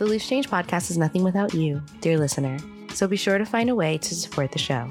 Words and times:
The 0.00 0.06
Loose 0.06 0.26
Change 0.26 0.48
podcast 0.48 0.90
is 0.90 0.96
nothing 0.96 1.22
without 1.22 1.52
you, 1.52 1.82
dear 2.00 2.16
listener, 2.16 2.56
so 2.94 3.06
be 3.06 3.18
sure 3.18 3.36
to 3.36 3.44
find 3.44 3.68
a 3.68 3.74
way 3.74 3.98
to 3.98 4.14
support 4.14 4.50
the 4.50 4.58
show. 4.58 4.90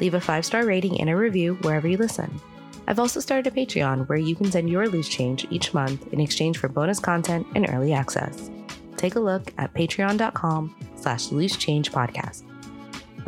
Leave 0.00 0.14
a 0.14 0.20
five 0.20 0.44
star 0.44 0.66
rating 0.66 1.00
and 1.00 1.08
a 1.08 1.14
review 1.14 1.54
wherever 1.62 1.86
you 1.86 1.96
listen. 1.96 2.40
I've 2.88 2.98
also 2.98 3.20
started 3.20 3.46
a 3.46 3.54
Patreon 3.54 4.08
where 4.08 4.18
you 4.18 4.34
can 4.34 4.50
send 4.50 4.68
your 4.68 4.88
loose 4.88 5.08
change 5.08 5.46
each 5.50 5.72
month 5.72 6.12
in 6.12 6.18
exchange 6.18 6.58
for 6.58 6.68
bonus 6.68 6.98
content 6.98 7.46
and 7.54 7.70
early 7.70 7.92
access. 7.92 8.50
Take 8.96 9.14
a 9.14 9.20
look 9.20 9.54
at 9.56 9.72
patreon.com 9.72 10.74
slash 10.96 11.30
loose 11.30 11.54
change 11.56 11.92
podcast. 11.92 12.42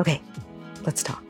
Okay, 0.01 0.21
let's 0.81 1.03
talk. 1.03 1.23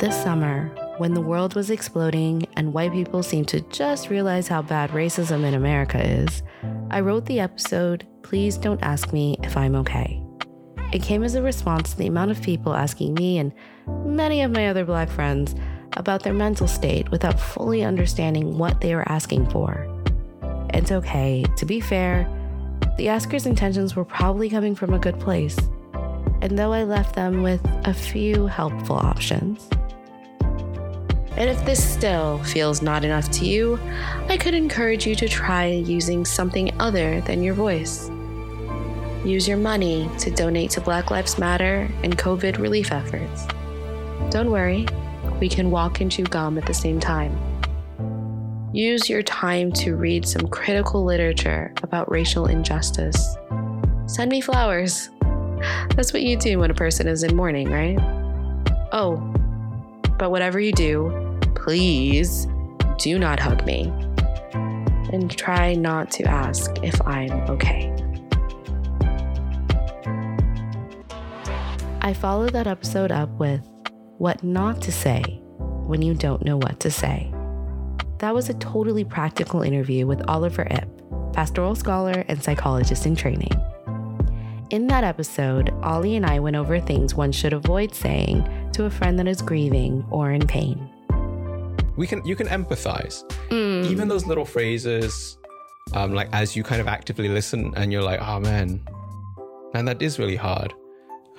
This 0.00 0.20
summer, 0.24 0.74
when 0.98 1.14
the 1.14 1.20
world 1.20 1.54
was 1.54 1.70
exploding 1.70 2.44
and 2.56 2.72
white 2.72 2.92
people 2.92 3.22
seemed 3.22 3.46
to 3.46 3.60
just 3.70 4.10
realize 4.10 4.48
how 4.48 4.60
bad 4.60 4.90
racism 4.90 5.44
in 5.44 5.54
America 5.54 6.04
is, 6.04 6.42
I 6.90 7.00
wrote 7.00 7.24
the 7.26 7.38
episode, 7.38 8.06
Please 8.22 8.56
Don't 8.56 8.82
Ask 8.82 9.12
Me 9.12 9.36
If 9.44 9.56
I'm 9.56 9.76
Okay. 9.76 10.20
It 10.92 11.02
came 11.02 11.22
as 11.22 11.36
a 11.36 11.42
response 11.42 11.92
to 11.92 11.98
the 11.98 12.08
amount 12.08 12.32
of 12.32 12.42
people 12.42 12.74
asking 12.74 13.14
me 13.14 13.38
and 13.38 13.52
many 14.04 14.42
of 14.42 14.50
my 14.50 14.68
other 14.68 14.84
black 14.84 15.08
friends 15.08 15.54
about 15.92 16.24
their 16.24 16.34
mental 16.34 16.66
state 16.66 17.08
without 17.10 17.38
fully 17.38 17.84
understanding 17.84 18.58
what 18.58 18.80
they 18.80 18.94
were 18.94 19.08
asking 19.10 19.48
for. 19.50 19.86
It's 20.74 20.90
okay, 20.90 21.44
to 21.56 21.64
be 21.64 21.80
fair, 21.80 22.28
the 22.96 23.08
asker's 23.08 23.46
intentions 23.46 23.94
were 23.94 24.04
probably 24.04 24.50
coming 24.50 24.74
from 24.74 24.92
a 24.92 24.98
good 24.98 25.20
place, 25.20 25.56
and 26.42 26.58
though 26.58 26.72
I 26.72 26.82
left 26.82 27.14
them 27.14 27.42
with 27.42 27.64
a 27.84 27.94
few 27.94 28.46
helpful 28.46 28.96
options. 28.96 29.68
And 31.38 31.48
if 31.48 31.64
this 31.64 31.80
still 31.80 32.42
feels 32.42 32.82
not 32.82 33.04
enough 33.04 33.30
to 33.30 33.46
you, 33.46 33.78
I 34.28 34.36
could 34.36 34.54
encourage 34.54 35.06
you 35.06 35.14
to 35.14 35.28
try 35.28 35.66
using 35.66 36.24
something 36.24 36.72
other 36.80 37.20
than 37.20 37.44
your 37.44 37.54
voice. 37.54 38.10
Use 39.24 39.46
your 39.46 39.56
money 39.56 40.10
to 40.18 40.32
donate 40.32 40.72
to 40.72 40.80
Black 40.80 41.12
Lives 41.12 41.38
Matter 41.38 41.88
and 42.02 42.18
COVID 42.18 42.58
relief 42.58 42.90
efforts. 42.90 43.46
Don't 44.30 44.50
worry, 44.50 44.88
we 45.38 45.48
can 45.48 45.70
walk 45.70 46.00
and 46.00 46.10
chew 46.10 46.24
gum 46.24 46.58
at 46.58 46.66
the 46.66 46.74
same 46.74 46.98
time. 46.98 47.38
Use 48.72 49.08
your 49.08 49.22
time 49.22 49.70
to 49.74 49.94
read 49.94 50.26
some 50.26 50.48
critical 50.48 51.04
literature 51.04 51.72
about 51.84 52.10
racial 52.10 52.46
injustice. 52.46 53.36
Send 54.06 54.32
me 54.32 54.40
flowers. 54.40 55.08
That's 55.94 56.12
what 56.12 56.22
you 56.22 56.36
do 56.36 56.58
when 56.58 56.72
a 56.72 56.74
person 56.74 57.06
is 57.06 57.22
in 57.22 57.36
mourning, 57.36 57.70
right? 57.70 57.96
Oh, 58.90 59.18
but 60.18 60.32
whatever 60.32 60.58
you 60.58 60.72
do, 60.72 61.27
please 61.68 62.46
do 62.96 63.18
not 63.18 63.38
hug 63.38 63.62
me 63.66 63.92
and 65.12 65.36
try 65.36 65.74
not 65.74 66.10
to 66.10 66.24
ask 66.24 66.70
if 66.82 66.98
I'm 67.06 67.30
okay. 67.50 67.94
I 72.00 72.14
followed 72.14 72.54
that 72.54 72.66
episode 72.66 73.12
up 73.12 73.28
with 73.38 73.60
what 74.16 74.42
not 74.42 74.80
to 74.80 74.90
say 74.90 75.20
when 75.58 76.00
you 76.00 76.14
don't 76.14 76.42
know 76.42 76.56
what 76.56 76.80
to 76.80 76.90
say. 76.90 77.30
That 78.20 78.34
was 78.34 78.48
a 78.48 78.54
totally 78.54 79.04
practical 79.04 79.60
interview 79.60 80.06
with 80.06 80.26
Oliver 80.26 80.66
Ip, 80.70 80.88
pastoral 81.34 81.74
scholar 81.74 82.24
and 82.28 82.42
psychologist 82.42 83.04
in 83.04 83.14
training. 83.14 83.52
In 84.70 84.86
that 84.86 85.04
episode, 85.04 85.68
Ollie 85.82 86.16
and 86.16 86.24
I 86.24 86.38
went 86.38 86.56
over 86.56 86.80
things 86.80 87.14
one 87.14 87.30
should 87.30 87.52
avoid 87.52 87.94
saying 87.94 88.70
to 88.72 88.86
a 88.86 88.90
friend 88.90 89.18
that 89.18 89.28
is 89.28 89.42
grieving 89.42 90.06
or 90.10 90.32
in 90.32 90.46
pain 90.46 90.88
we 91.98 92.06
can 92.06 92.24
you 92.24 92.36
can 92.36 92.46
empathize. 92.46 93.28
Mm. 93.50 93.84
Even 93.86 94.08
those 94.08 94.24
little 94.24 94.44
phrases, 94.44 95.36
um, 95.94 96.14
like 96.14 96.28
as 96.32 96.56
you 96.56 96.62
kind 96.62 96.80
of 96.80 96.86
actively 96.86 97.28
listen 97.28 97.74
and 97.76 97.92
you're 97.92 98.04
like, 98.04 98.20
oh 98.22 98.38
man, 98.38 98.80
man, 99.74 99.84
that 99.84 100.00
is 100.00 100.18
really 100.18 100.36
hard. 100.36 100.72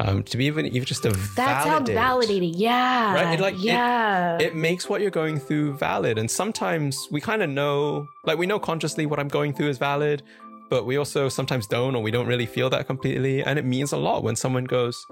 Um, 0.02 0.24
to 0.24 0.38
be 0.38 0.46
even 0.46 0.66
even 0.66 0.86
just 0.86 1.06
a 1.06 1.12
that 1.36 1.64
sounds 1.64 1.90
validating, 1.90 2.54
yeah, 2.56 3.14
right. 3.14 3.34
It, 3.34 3.42
like 3.42 3.56
yeah, 3.58 4.36
it, 4.36 4.48
it 4.48 4.56
makes 4.56 4.88
what 4.88 5.02
you're 5.02 5.12
going 5.12 5.40
through 5.40 5.74
valid. 5.74 6.18
And 6.18 6.30
sometimes 6.30 7.08
we 7.12 7.20
kind 7.20 7.42
of 7.42 7.50
know, 7.50 8.08
like 8.24 8.38
we 8.38 8.46
know 8.46 8.60
consciously 8.60 9.06
what 9.06 9.20
I'm 9.20 9.28
going 9.28 9.54
through 9.54 9.70
is 9.70 9.78
valid, 9.78 10.24
but 10.70 10.86
we 10.86 10.96
also 10.98 11.28
sometimes 11.28 11.68
don't, 11.68 11.96
or 11.96 12.02
we 12.02 12.12
don't 12.12 12.28
really 12.28 12.46
feel 12.46 12.70
that 12.70 12.86
completely. 12.88 13.44
And 13.44 13.60
it 13.60 13.66
means 13.66 13.92
a 13.92 13.98
lot 13.98 14.24
when 14.24 14.38
someone 14.38 14.64
goes, 14.64 15.06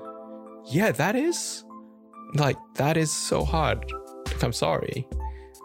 "Yeah, 0.72 0.92
that 0.94 1.18
is 1.18 1.66
like 2.36 2.58
that 2.76 2.96
is 2.96 3.12
so 3.12 3.44
hard. 3.44 3.92
Like, 4.28 4.44
I'm 4.44 4.54
sorry." 4.54 5.06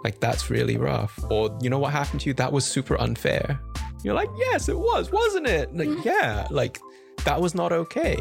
Like, 0.04 0.20
that's 0.20 0.50
really 0.50 0.76
rough. 0.76 1.18
Or, 1.30 1.56
you 1.62 1.70
know 1.70 1.78
what 1.78 1.92
happened 1.92 2.20
to 2.22 2.30
you? 2.30 2.34
That 2.34 2.52
was 2.52 2.64
super 2.64 3.00
unfair. 3.00 3.60
You're 4.02 4.14
like, 4.14 4.30
yes, 4.36 4.68
it 4.68 4.78
was, 4.78 5.12
wasn't 5.12 5.46
it? 5.46 5.74
Like, 5.76 5.88
mm. 5.88 6.04
yeah, 6.04 6.46
like, 6.50 6.80
that 7.24 7.40
was 7.40 7.54
not 7.54 7.72
okay. 7.72 8.16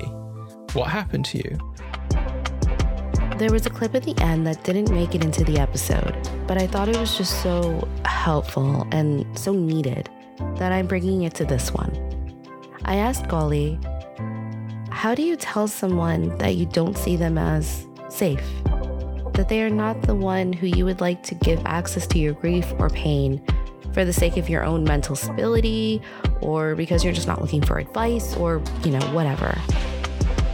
What 0.73 0.87
happened 0.89 1.25
to 1.25 1.37
you? 1.39 1.57
There 3.37 3.51
was 3.51 3.65
a 3.65 3.71
clip 3.71 3.95
at 3.95 4.03
the 4.03 4.15
end 4.21 4.45
that 4.45 4.63
didn't 4.63 4.91
make 4.91 5.15
it 5.15 5.23
into 5.23 5.43
the 5.43 5.57
episode, 5.57 6.15
but 6.47 6.61
I 6.61 6.67
thought 6.67 6.87
it 6.87 6.97
was 6.97 7.17
just 7.17 7.41
so 7.41 7.87
helpful 8.05 8.87
and 8.91 9.25
so 9.37 9.51
needed 9.53 10.09
that 10.57 10.71
I'm 10.71 10.85
bringing 10.85 11.23
it 11.23 11.33
to 11.35 11.45
this 11.45 11.73
one. 11.73 11.91
I 12.85 12.97
asked 12.97 13.33
Ollie, 13.33 13.79
how 14.91 15.15
do 15.15 15.23
you 15.23 15.35
tell 15.35 15.67
someone 15.67 16.37
that 16.37 16.55
you 16.55 16.67
don't 16.67 16.95
see 16.95 17.15
them 17.15 17.39
as 17.39 17.87
safe? 18.09 18.43
That 19.33 19.49
they 19.49 19.61
are 19.61 19.69
not 19.69 20.01
the 20.03 20.15
one 20.15 20.53
who 20.53 20.67
you 20.67 20.85
would 20.85 21.01
like 21.01 21.23
to 21.23 21.35
give 21.35 21.61
access 21.65 22.05
to 22.07 22.19
your 22.19 22.33
grief 22.33 22.71
or 22.79 22.89
pain 22.89 23.41
for 23.93 24.05
the 24.05 24.13
sake 24.13 24.37
of 24.37 24.49
your 24.49 24.63
own 24.63 24.83
mental 24.83 25.15
stability 25.15 26.01
or 26.41 26.75
because 26.75 27.03
you're 27.03 27.13
just 27.13 27.27
not 27.27 27.41
looking 27.41 27.61
for 27.61 27.79
advice 27.79 28.35
or, 28.35 28.61
you 28.83 28.91
know, 28.91 29.05
whatever. 29.13 29.57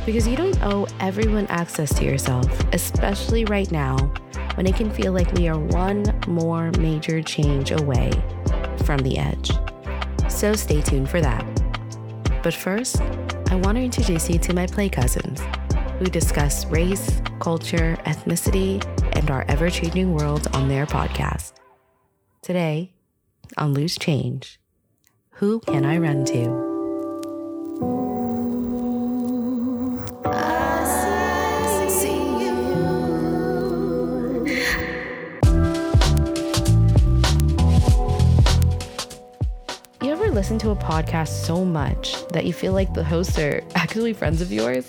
Because 0.05 0.27
you 0.27 0.35
don't 0.35 0.61
owe 0.63 0.87
everyone 0.99 1.47
access 1.47 1.93
to 1.95 2.05
yourself, 2.05 2.47
especially 2.73 3.45
right 3.45 3.69
now 3.71 3.97
when 4.55 4.65
it 4.65 4.75
can 4.75 4.89
feel 4.89 5.11
like 5.11 5.31
we 5.33 5.47
are 5.47 5.59
one 5.59 6.03
more 6.27 6.71
major 6.79 7.21
change 7.21 7.71
away 7.71 8.11
from 8.85 8.99
the 8.99 9.17
edge. 9.17 9.51
So 10.31 10.53
stay 10.53 10.81
tuned 10.81 11.09
for 11.09 11.21
that. 11.21 11.45
But 12.41 12.53
first, 12.53 13.01
I 13.49 13.55
want 13.55 13.77
to 13.77 13.83
introduce 13.83 14.29
you 14.29 14.39
to 14.39 14.53
my 14.53 14.65
play 14.65 14.89
cousins 14.89 15.41
who 15.99 16.05
discuss 16.05 16.65
race, 16.65 17.21
culture, 17.39 17.97
ethnicity, 18.05 18.83
and 19.15 19.31
our 19.31 19.43
ever 19.47 19.69
changing 19.69 20.13
world 20.13 20.47
on 20.53 20.67
their 20.67 20.85
podcast. 20.85 21.53
Today, 22.41 22.93
on 23.57 23.73
Loose 23.73 23.97
Change, 23.97 24.59
who 25.31 25.59
can 25.61 25.85
I 25.85 25.97
run 25.97 26.25
to? 26.25 26.67
You 40.03 40.11
ever 40.11 40.29
listen 40.31 40.59
to 40.59 40.69
a 40.69 40.75
podcast 40.75 41.29
so 41.29 41.65
much 41.65 42.15
that 42.27 42.45
you 42.45 42.53
feel 42.53 42.73
like 42.73 42.93
the 42.93 43.03
hosts 43.03 43.37
are 43.39 43.63
actually 43.75 44.13
friends 44.13 44.41
of 44.41 44.51
yours? 44.51 44.87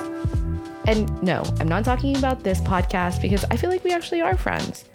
And 0.89 1.23
no, 1.23 1.43
I'm 1.61 1.69
not 1.69 1.85
talking 1.85 2.17
about 2.17 2.43
this 2.43 2.63
podcast 2.63 3.21
because 3.21 3.45
I 3.51 3.59
feel 3.59 3.69
like 3.69 3.85
we 3.85 3.93
actually 3.93 4.23
are 4.23 4.35
friends. 4.39 4.87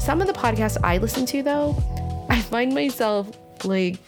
Some 0.00 0.20
of 0.20 0.26
the 0.26 0.32
podcasts 0.32 0.76
I 0.82 0.98
listen 0.98 1.24
to, 1.26 1.40
though, 1.40 2.26
I 2.28 2.40
find 2.40 2.74
myself 2.74 3.30
like 3.64 3.98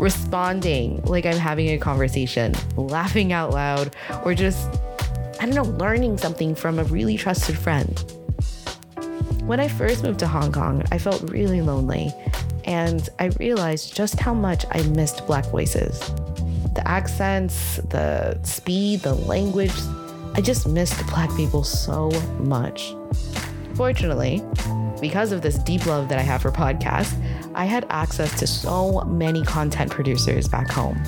responding 0.00 1.00
like 1.02 1.26
I'm 1.26 1.36
having 1.36 1.68
a 1.68 1.78
conversation, 1.78 2.56
laughing 2.76 3.32
out 3.32 3.52
loud, 3.52 3.94
or 4.24 4.34
just, 4.34 4.68
I 5.40 5.46
don't 5.46 5.54
know, 5.54 5.76
learning 5.78 6.18
something 6.18 6.56
from 6.56 6.80
a 6.80 6.84
really 6.84 7.16
trusted 7.16 7.56
friend. 7.56 7.96
When 9.44 9.60
I 9.60 9.68
first 9.68 10.02
moved 10.02 10.18
to 10.18 10.26
Hong 10.26 10.50
Kong, 10.50 10.82
I 10.90 10.98
felt 10.98 11.22
really 11.30 11.60
lonely, 11.60 12.12
and 12.64 13.08
I 13.20 13.26
realized 13.38 13.94
just 13.94 14.18
how 14.18 14.34
much 14.34 14.66
I 14.72 14.82
missed 14.88 15.24
Black 15.28 15.46
voices. 15.46 16.00
The 16.74 16.82
accents, 16.84 17.76
the 17.90 18.42
speed, 18.42 19.02
the 19.02 19.14
language, 19.14 19.70
I 20.36 20.42
just 20.42 20.68
missed 20.68 21.04
black 21.06 21.34
people 21.34 21.64
so 21.64 22.10
much. 22.38 22.94
Fortunately, 23.74 24.44
because 25.00 25.32
of 25.32 25.40
this 25.40 25.56
deep 25.60 25.86
love 25.86 26.10
that 26.10 26.18
I 26.18 26.22
have 26.22 26.42
for 26.42 26.50
podcasts, 26.50 27.18
I 27.54 27.64
had 27.64 27.86
access 27.88 28.38
to 28.40 28.46
so 28.46 29.00
many 29.04 29.42
content 29.42 29.90
producers 29.90 30.46
back 30.46 30.68
home. 30.68 31.02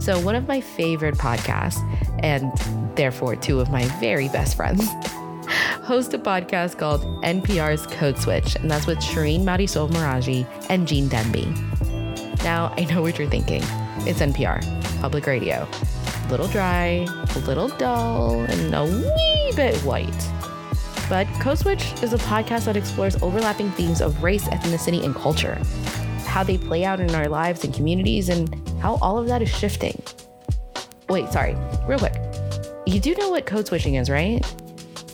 So, 0.00 0.18
one 0.18 0.34
of 0.34 0.48
my 0.48 0.60
favorite 0.60 1.14
podcasts, 1.14 1.78
and 2.24 2.50
therefore 2.96 3.36
two 3.36 3.60
of 3.60 3.70
my 3.70 3.84
very 4.00 4.28
best 4.28 4.56
friends, 4.56 4.84
host 5.84 6.12
a 6.14 6.18
podcast 6.18 6.78
called 6.78 7.02
NPR's 7.22 7.86
Code 7.86 8.18
Switch, 8.18 8.56
and 8.56 8.68
that's 8.68 8.88
with 8.88 8.98
Shireen 8.98 9.44
Marisol 9.44 9.88
Meraji 9.88 10.44
and 10.68 10.88
Gene 10.88 11.08
Demby. 11.08 11.46
Now, 12.42 12.74
I 12.76 12.86
know 12.86 13.02
what 13.02 13.20
you're 13.20 13.30
thinking. 13.30 13.62
It's 14.00 14.18
NPR, 14.18 15.00
public 15.00 15.26
radio 15.26 15.68
little 16.28 16.48
dry, 16.48 17.06
a 17.34 17.38
little 17.40 17.68
dull, 17.68 18.40
and 18.40 18.74
a 18.74 18.84
wee 18.84 19.52
bit 19.56 19.76
white. 19.82 20.30
But 21.08 21.26
Code 21.40 21.58
Switch 21.58 21.92
is 22.02 22.12
a 22.12 22.18
podcast 22.18 22.66
that 22.66 22.76
explores 22.76 23.20
overlapping 23.22 23.70
themes 23.72 24.02
of 24.02 24.22
race, 24.22 24.44
ethnicity, 24.48 25.02
and 25.04 25.14
culture, 25.14 25.54
how 26.26 26.42
they 26.42 26.58
play 26.58 26.84
out 26.84 27.00
in 27.00 27.14
our 27.14 27.28
lives 27.28 27.64
and 27.64 27.72
communities, 27.72 28.28
and 28.28 28.54
how 28.80 28.96
all 28.96 29.18
of 29.18 29.26
that 29.28 29.40
is 29.40 29.48
shifting. 29.48 30.00
Wait, 31.08 31.28
sorry, 31.30 31.56
real 31.86 31.98
quick. 31.98 32.14
You 32.86 33.00
do 33.00 33.14
know 33.14 33.30
what 33.30 33.46
code 33.46 33.66
switching 33.66 33.94
is, 33.94 34.10
right? 34.10 34.44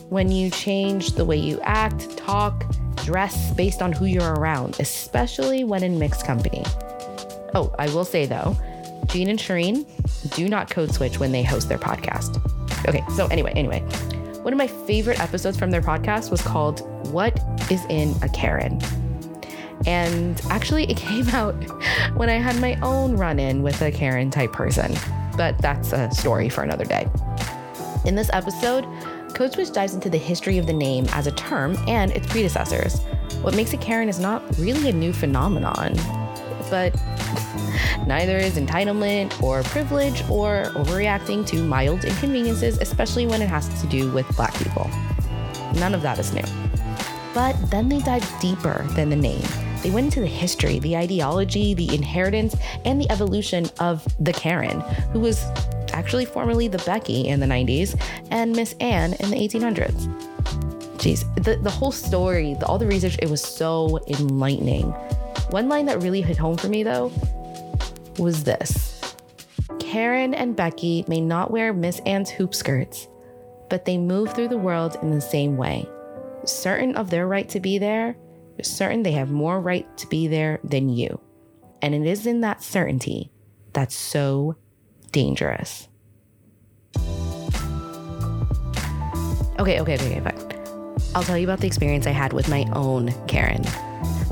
When 0.09 0.31
you 0.31 0.49
change 0.49 1.13
the 1.13 1.23
way 1.23 1.37
you 1.37 1.59
act, 1.61 2.17
talk, 2.17 2.65
dress 3.05 3.53
based 3.53 3.81
on 3.81 3.93
who 3.93 4.05
you're 4.05 4.33
around, 4.33 4.77
especially 4.79 5.63
when 5.63 5.83
in 5.83 5.97
mixed 5.97 6.25
company. 6.25 6.63
Oh, 7.53 7.73
I 7.79 7.87
will 7.89 8.05
say 8.05 8.25
though, 8.25 8.57
Gene 9.05 9.29
and 9.29 9.39
Shireen 9.39 9.85
do 10.29 10.47
not 10.47 10.69
code 10.69 10.93
switch 10.93 11.19
when 11.19 11.31
they 11.31 11.43
host 11.43 11.69
their 11.69 11.77
podcast. 11.77 12.41
Okay, 12.87 13.03
so 13.15 13.27
anyway, 13.27 13.51
anyway, 13.55 13.79
one 14.41 14.53
of 14.53 14.57
my 14.57 14.67
favorite 14.67 15.19
episodes 15.19 15.57
from 15.57 15.71
their 15.71 15.81
podcast 15.81 16.29
was 16.29 16.41
called 16.41 16.81
What 17.11 17.39
is 17.71 17.83
in 17.89 18.13
a 18.21 18.29
Karen? 18.29 18.79
And 19.85 20.41
actually, 20.49 20.85
it 20.85 20.97
came 20.97 21.27
out 21.29 21.53
when 22.15 22.29
I 22.29 22.35
had 22.35 22.59
my 22.61 22.79
own 22.81 23.17
run 23.17 23.39
in 23.39 23.63
with 23.63 23.81
a 23.81 23.91
Karen 23.91 24.29
type 24.29 24.53
person, 24.53 24.93
but 25.35 25.57
that's 25.59 25.93
a 25.93 26.11
story 26.11 26.49
for 26.49 26.63
another 26.63 26.85
day. 26.85 27.07
In 28.05 28.15
this 28.15 28.29
episode, 28.33 28.85
Code 29.33 29.51
Switch 29.51 29.73
dives 29.73 29.93
into 29.93 30.09
the 30.09 30.17
history 30.17 30.57
of 30.57 30.67
the 30.67 30.73
name 30.73 31.07
as 31.09 31.27
a 31.27 31.31
term 31.31 31.75
and 31.87 32.11
its 32.11 32.27
predecessors. 32.27 32.99
What 33.41 33.55
makes 33.55 33.73
it 33.73 33.81
Karen 33.81 34.07
is 34.07 34.19
not 34.19 34.43
really 34.57 34.89
a 34.89 34.93
new 34.93 35.11
phenomenon, 35.11 35.93
but 36.69 36.93
neither 38.07 38.37
is 38.37 38.57
entitlement 38.57 39.41
or 39.41 39.63
privilege 39.63 40.23
or 40.29 40.65
overreacting 40.75 41.45
to 41.47 41.63
mild 41.63 42.03
inconveniences, 42.05 42.77
especially 42.79 43.27
when 43.27 43.41
it 43.41 43.49
has 43.49 43.69
to 43.81 43.87
do 43.87 44.11
with 44.11 44.27
Black 44.35 44.53
people. 44.55 44.89
None 45.75 45.93
of 45.93 46.01
that 46.01 46.19
is 46.19 46.33
new. 46.33 46.43
But 47.33 47.53
then 47.69 47.89
they 47.89 47.99
dive 47.99 48.25
deeper 48.39 48.83
than 48.91 49.09
the 49.09 49.15
name. 49.15 49.43
They 49.83 49.91
went 49.91 50.05
into 50.05 50.21
the 50.21 50.27
history, 50.27 50.79
the 50.79 50.97
ideology, 50.97 51.73
the 51.73 51.93
inheritance, 51.93 52.55
and 52.85 52.99
the 52.99 53.09
evolution 53.11 53.69
of 53.79 54.03
the 54.19 54.33
Karen, 54.33 54.79
who 55.11 55.19
was 55.19 55.45
actually 55.93 56.25
formerly 56.25 56.67
the 56.67 56.79
Becky 56.79 57.27
in 57.27 57.39
the 57.39 57.45
90s 57.45 57.99
and 58.31 58.55
Miss 58.55 58.73
Anne 58.79 59.13
in 59.13 59.29
the 59.29 59.37
1800s. 59.37 60.07
Jeez, 60.97 61.43
the, 61.43 61.57
the 61.57 61.69
whole 61.69 61.91
story, 61.91 62.55
the, 62.55 62.65
all 62.65 62.79
the 62.79 62.87
research, 62.87 63.17
it 63.21 63.29
was 63.29 63.43
so 63.43 63.99
enlightening. 64.07 64.91
One 65.49 65.69
line 65.69 65.85
that 65.85 66.01
really 66.01 66.21
hit 66.21 66.37
home 66.37 66.57
for 66.57 66.67
me 66.67 66.83
though 66.83 67.11
was 68.17 68.43
this 68.43 69.15
Karen 69.79 70.33
and 70.33 70.55
Becky 70.55 71.05
may 71.07 71.21
not 71.21 71.51
wear 71.51 71.73
Miss 71.73 71.99
Anne's 71.99 72.29
hoop 72.29 72.53
skirts, 72.53 73.07
but 73.69 73.85
they 73.85 73.97
move 73.97 74.33
through 74.33 74.49
the 74.49 74.57
world 74.57 74.97
in 75.01 75.11
the 75.11 75.21
same 75.21 75.57
way. 75.57 75.87
Certain 76.45 76.95
of 76.95 77.09
their 77.09 77.27
right 77.27 77.47
to 77.49 77.59
be 77.59 77.77
there, 77.77 78.17
certain 78.61 79.03
they 79.03 79.13
have 79.13 79.31
more 79.31 79.61
right 79.61 79.85
to 79.97 80.07
be 80.07 80.27
there 80.27 80.59
than 80.63 80.89
you. 80.89 81.19
And 81.81 81.93
it 81.93 82.05
is 82.05 82.25
in 82.25 82.41
that 82.41 82.63
certainty 82.63 83.31
that's 83.73 83.95
so 83.95 84.55
dangerous. 85.11 85.87
Okay, 89.57 89.79
okay, 89.79 89.95
okay, 89.95 89.95
okay, 89.95 90.19
fine. 90.19 91.05
I'll 91.15 91.23
tell 91.23 91.37
you 91.37 91.45
about 91.45 91.59
the 91.59 91.67
experience 91.67 92.07
I 92.07 92.11
had 92.11 92.33
with 92.33 92.49
my 92.49 92.65
own 92.73 93.13
Karen. 93.27 93.63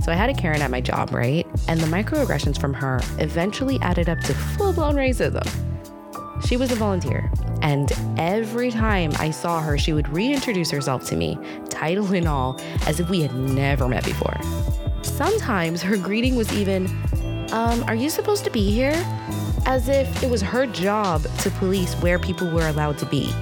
So 0.04 0.12
I 0.12 0.16
had 0.16 0.30
a 0.30 0.34
Karen 0.34 0.62
at 0.62 0.70
my 0.70 0.82
job, 0.82 1.14
right? 1.14 1.48
And 1.70 1.80
the 1.80 1.88
microaggressions 1.88 2.60
from 2.60 2.74
her 2.74 3.00
eventually 3.20 3.80
added 3.80 4.10
up 4.10 4.20
to 4.22 4.34
full 4.34 4.74
blown 4.74 4.96
racism. 4.96 5.48
She 6.46 6.58
was 6.58 6.74
a 6.74 6.76
volunteer, 6.76 7.32
and 7.62 7.90
every 8.18 8.70
time 8.70 9.14
I 9.18 9.32
saw 9.32 9.62
her, 9.62 9.78
she 9.78 9.94
would 9.94 10.10
reintroduce 10.10 10.70
herself 10.72 11.06
to 11.06 11.16
me, 11.16 11.40
title 11.70 12.14
and 12.14 12.28
all, 12.28 12.60
as 12.86 13.00
if 13.00 13.10
we 13.10 13.22
had 13.22 13.34
never 13.34 13.88
met 13.88 14.04
before. 14.04 14.36
Sometimes 15.04 15.82
her 15.82 15.96
greeting 15.96 16.36
was 16.36 16.52
even, 16.52 16.88
um, 17.54 17.82
Are 17.84 17.96
you 17.96 18.10
supposed 18.10 18.44
to 18.44 18.50
be 18.50 18.70
here? 18.70 19.02
As 19.66 19.88
if 19.88 20.22
it 20.22 20.30
was 20.30 20.42
her 20.42 20.66
job 20.66 21.24
to 21.40 21.50
police 21.52 21.94
where 21.96 22.20
people 22.20 22.52
were 22.52 22.68
allowed 22.68 22.98
to 22.98 23.06
be. 23.06 23.34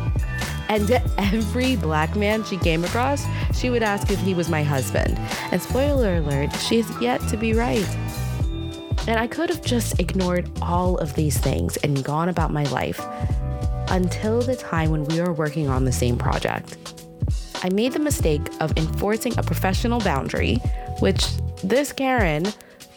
And 0.71 0.87
to 0.87 1.01
every 1.17 1.75
black 1.75 2.15
man 2.15 2.45
she 2.45 2.55
came 2.55 2.85
across, 2.85 3.25
she 3.53 3.69
would 3.69 3.83
ask 3.83 4.09
if 4.09 4.17
he 4.21 4.33
was 4.33 4.47
my 4.47 4.63
husband. 4.63 5.19
And 5.51 5.61
spoiler 5.61 6.15
alert, 6.15 6.55
she 6.55 6.79
is 6.79 6.89
yet 7.01 7.19
to 7.27 7.35
be 7.35 7.53
right. 7.53 7.85
And 9.05 9.19
I 9.19 9.27
could 9.27 9.49
have 9.49 9.65
just 9.65 9.99
ignored 9.99 10.49
all 10.61 10.97
of 10.99 11.13
these 11.13 11.37
things 11.37 11.75
and 11.75 12.01
gone 12.05 12.29
about 12.29 12.53
my 12.53 12.63
life 12.63 13.01
until 13.89 14.41
the 14.41 14.55
time 14.55 14.91
when 14.91 15.03
we 15.03 15.19
were 15.19 15.33
working 15.33 15.67
on 15.67 15.83
the 15.83 15.91
same 15.91 16.17
project. 16.17 16.77
I 17.63 17.67
made 17.67 17.91
the 17.91 17.99
mistake 17.99 18.47
of 18.61 18.71
enforcing 18.77 19.37
a 19.37 19.43
professional 19.43 19.99
boundary, 19.99 20.55
which 20.99 21.27
this 21.65 21.91
Karen 21.91 22.45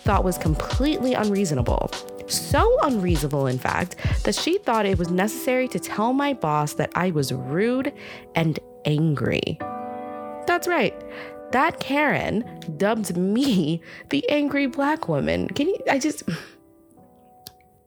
thought 0.04 0.22
was 0.22 0.38
completely 0.38 1.14
unreasonable. 1.14 1.90
So 2.26 2.78
unreasonable, 2.82 3.46
in 3.46 3.58
fact, 3.58 3.96
that 4.24 4.34
she 4.34 4.58
thought 4.58 4.86
it 4.86 4.98
was 4.98 5.10
necessary 5.10 5.68
to 5.68 5.78
tell 5.78 6.12
my 6.12 6.32
boss 6.32 6.74
that 6.74 6.90
I 6.94 7.10
was 7.10 7.32
rude 7.32 7.92
and 8.34 8.58
angry. 8.84 9.58
That's 10.46 10.68
right. 10.68 10.94
That 11.52 11.80
Karen 11.80 12.44
dubbed 12.76 13.16
me 13.16 13.80
the 14.10 14.28
angry 14.28 14.66
black 14.66 15.08
woman. 15.08 15.48
Can 15.48 15.68
you? 15.68 15.78
I 15.90 15.98
just. 15.98 16.22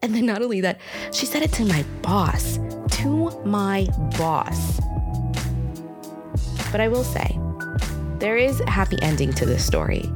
And 0.04 0.14
then 0.14 0.28
not 0.28 0.44
only 0.44 0.62
that, 0.62 0.80
she 1.12 1.26
said 1.26 1.42
it 1.42 1.52
to 1.54 1.66
my 1.66 1.84
boss. 2.04 2.60
To 2.98 3.32
my 3.44 3.88
boss. 4.16 4.80
But 6.72 6.82
I 6.82 6.88
will 6.88 7.04
say, 7.04 7.38
there 8.20 8.38
is 8.38 8.62
a 8.62 8.70
happy 8.70 8.98
ending 9.02 9.34
to 9.34 9.46
this 9.46 9.66
story. 9.66 10.08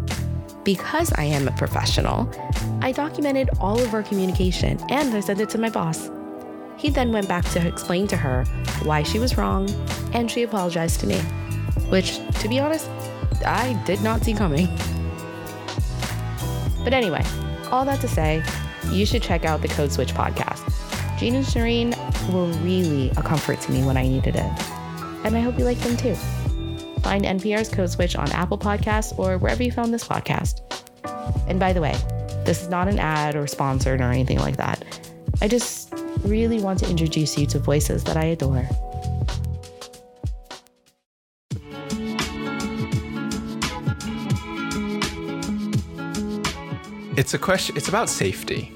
Because 0.63 1.11
I 1.13 1.23
am 1.23 1.47
a 1.47 1.51
professional, 1.51 2.29
I 2.81 2.91
documented 2.91 3.49
all 3.59 3.79
of 3.81 3.93
our 3.93 4.03
communication 4.03 4.79
and 4.89 5.13
I 5.13 5.19
sent 5.19 5.41
it 5.41 5.49
to 5.49 5.57
my 5.57 5.69
boss. 5.69 6.11
He 6.77 6.89
then 6.89 7.11
went 7.11 7.27
back 7.27 7.45
to 7.51 7.67
explain 7.67 8.07
to 8.07 8.17
her 8.17 8.45
why 8.83 9.03
she 9.03 9.17
was 9.17 9.37
wrong 9.37 9.69
and 10.13 10.29
she 10.29 10.43
apologized 10.43 10.99
to 11.01 11.07
me, 11.07 11.17
which, 11.89 12.19
to 12.41 12.47
be 12.47 12.59
honest, 12.59 12.89
I 13.45 13.73
did 13.85 14.01
not 14.01 14.23
see 14.23 14.33
coming. 14.33 14.67
But 16.83 16.93
anyway, 16.93 17.23
all 17.71 17.85
that 17.85 17.99
to 18.01 18.07
say, 18.07 18.43
you 18.91 19.05
should 19.05 19.23
check 19.23 19.45
out 19.45 19.61
the 19.61 19.67
Code 19.67 19.91
Switch 19.91 20.13
podcast. 20.13 20.67
Gene 21.19 21.35
and 21.35 21.45
Shireen 21.45 21.95
were 22.31 22.45
really 22.63 23.09
a 23.11 23.23
comfort 23.23 23.61
to 23.61 23.71
me 23.71 23.83
when 23.83 23.97
I 23.97 24.03
needed 24.03 24.35
it. 24.35 24.51
And 25.23 25.35
I 25.35 25.39
hope 25.39 25.57
you 25.57 25.65
like 25.65 25.79
them 25.79 25.97
too. 25.97 26.15
Find 27.01 27.25
NPR's 27.25 27.69
Code 27.69 27.89
Switch 27.89 28.15
on 28.15 28.31
Apple 28.31 28.57
Podcasts 28.57 29.17
or 29.17 29.37
wherever 29.37 29.63
you 29.63 29.71
found 29.71 29.93
this 29.93 30.07
podcast. 30.07 30.61
And 31.47 31.59
by 31.59 31.73
the 31.73 31.81
way, 31.81 31.95
this 32.45 32.61
is 32.61 32.69
not 32.69 32.87
an 32.87 32.99
ad 32.99 33.35
or 33.35 33.47
sponsored 33.47 34.01
or 34.01 34.11
anything 34.11 34.39
like 34.39 34.57
that. 34.57 34.83
I 35.41 35.47
just 35.47 35.93
really 36.23 36.59
want 36.59 36.79
to 36.79 36.89
introduce 36.89 37.37
you 37.37 37.45
to 37.47 37.59
voices 37.59 38.03
that 38.03 38.17
I 38.17 38.25
adore. 38.25 38.67
It's 47.17 47.33
a 47.33 47.37
question, 47.37 47.75
it's 47.77 47.89
about 47.89 48.09
safety. 48.09 48.71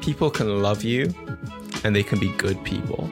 People 0.00 0.30
can 0.30 0.62
love 0.62 0.84
you 0.84 1.12
and 1.84 1.94
they 1.94 2.02
can 2.02 2.18
be 2.18 2.28
good 2.36 2.62
people. 2.64 3.10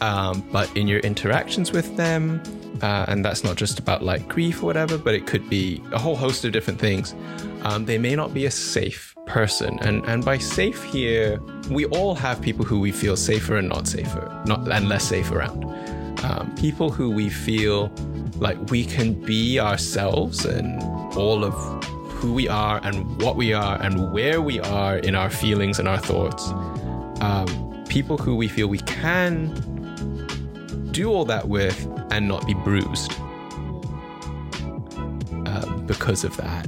Um, 0.00 0.46
but 0.52 0.74
in 0.76 0.86
your 0.86 1.00
interactions 1.00 1.72
with 1.72 1.96
them, 1.96 2.42
uh, 2.84 3.06
and 3.08 3.24
that's 3.24 3.42
not 3.42 3.56
just 3.56 3.78
about 3.78 4.02
like 4.02 4.28
grief 4.28 4.62
or 4.62 4.66
whatever, 4.66 4.98
but 4.98 5.14
it 5.14 5.26
could 5.26 5.48
be 5.48 5.82
a 5.92 5.98
whole 5.98 6.16
host 6.16 6.44
of 6.44 6.52
different 6.52 6.78
things. 6.78 7.14
Um, 7.62 7.86
they 7.86 7.96
may 7.96 8.14
not 8.14 8.34
be 8.34 8.44
a 8.44 8.50
safe 8.50 9.14
person, 9.24 9.78
and 9.80 10.04
and 10.04 10.22
by 10.22 10.36
safe 10.36 10.82
here, 10.82 11.40
we 11.70 11.86
all 11.86 12.14
have 12.14 12.42
people 12.42 12.62
who 12.62 12.78
we 12.78 12.92
feel 12.92 13.16
safer 13.16 13.56
and 13.56 13.70
not 13.70 13.88
safer, 13.88 14.42
not 14.46 14.70
and 14.70 14.86
less 14.86 15.04
safe 15.04 15.30
around. 15.30 15.64
Um, 16.24 16.54
people 16.56 16.90
who 16.90 17.08
we 17.10 17.30
feel 17.30 17.90
like 18.36 18.58
we 18.70 18.84
can 18.84 19.14
be 19.14 19.58
ourselves 19.58 20.44
and 20.44 20.82
all 21.16 21.42
of 21.42 21.54
who 22.18 22.34
we 22.34 22.48
are 22.48 22.80
and 22.84 23.22
what 23.22 23.36
we 23.36 23.54
are 23.54 23.80
and 23.80 24.12
where 24.12 24.42
we 24.42 24.60
are 24.60 24.98
in 24.98 25.14
our 25.14 25.30
feelings 25.30 25.78
and 25.78 25.88
our 25.88 25.98
thoughts. 25.98 26.50
Um, 27.22 27.46
people 27.88 28.18
who 28.18 28.36
we 28.36 28.48
feel 28.48 28.66
we 28.66 28.80
can 28.80 29.83
do 30.94 31.10
all 31.10 31.24
that 31.24 31.48
with 31.48 31.86
and 32.10 32.26
not 32.28 32.46
be 32.46 32.54
bruised 32.54 33.12
uh, 35.46 35.66
because 35.86 36.24
of 36.24 36.36
that. 36.36 36.66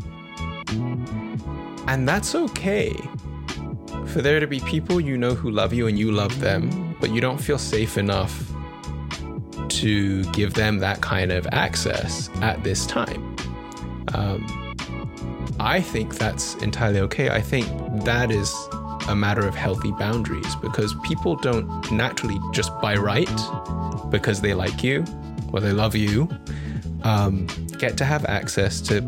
And 1.87 2.09
that's 2.09 2.35
okay. 2.35 2.93
For 4.09 4.21
there 4.21 4.41
to 4.41 4.47
be 4.47 4.61
people 4.61 5.01
you 5.01 5.17
know 5.17 5.35
who 5.35 5.51
love 5.51 5.73
you 5.73 5.87
and 5.87 5.99
you 5.99 6.11
love 6.11 6.41
them, 6.41 6.97
but 7.01 7.11
you 7.11 7.21
don't 7.21 7.39
feel 7.39 7.59
safe 7.59 7.97
enough 7.97 8.53
to 9.69 10.25
give 10.33 10.55
them 10.55 10.79
that 10.79 11.01
kind 11.01 11.31
of 11.31 11.47
access 11.53 12.29
at 12.41 12.63
this 12.65 12.87
time. 12.87 13.37
Um, 14.15 14.75
I 15.61 15.81
think 15.81 16.17
that's 16.17 16.55
entirely 16.57 17.01
okay. 17.01 17.31
I 17.31 17.41
think 17.41 17.67
that 18.05 18.31
is 18.31 18.53
a 19.09 19.17
matter 19.17 19.47
of 19.47 19.55
healthy 19.55 19.93
boundaries 19.93 20.55
because 20.57 20.95
people 21.05 21.37
don't 21.37 21.91
naturally 21.93 22.39
just 22.53 22.79
by 22.81 22.95
right 22.95 23.31
because 24.11 24.41
they 24.41 24.55
like 24.55 24.83
you 24.83 25.05
or 25.53 25.61
they 25.61 25.73
love 25.73 25.95
you, 25.95 26.29
um, 27.03 27.47
get 27.79 27.97
to 27.99 28.05
have 28.05 28.25
access 28.27 28.81
to 28.81 29.01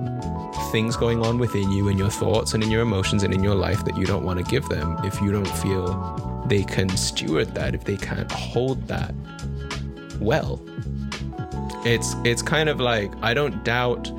things 0.71 0.97
going 0.97 1.25
on 1.25 1.38
within 1.38 1.71
you 1.73 1.88
and 1.88 1.99
your 1.99 2.11
thoughts 2.11 2.55
and 2.55 2.62
in 2.62 2.71
your 2.71 2.83
emotions 2.83 3.23
and 3.23 3.33
in 3.33 3.43
your 3.43 3.55
life 3.55 3.85
that 3.85 3.97
you 3.97 4.05
don't 4.05 4.25
want 4.25 4.38
to 4.38 4.45
give 4.50 4.69
them 4.69 4.97
if 5.05 5.21
you 5.21 5.33
don't 5.33 5.49
feel 5.59 6.45
they 6.47 6.62
can 6.62 6.88
steward 6.97 7.55
that, 7.55 7.75
if 7.75 7.85
they 7.85 7.97
can't 7.97 8.31
hold 8.33 8.87
that 8.88 9.14
well. 10.21 10.61
It's 11.85 12.14
it's 12.25 12.43
kind 12.43 12.69
of 12.69 12.81
like 12.81 13.12
I 13.23 13.35
don't 13.35 13.64
doubt 13.64 14.11